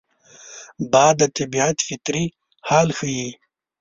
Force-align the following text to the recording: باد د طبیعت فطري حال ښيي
باد 0.91 1.15
د 1.19 1.21
طبیعت 1.37 1.77
فطري 1.87 2.25
حال 2.67 2.87
ښيي 2.97 3.29